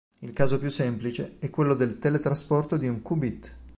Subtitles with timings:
[0.21, 3.55] Il caso più semplice è quello del teletrasporto di un qubit.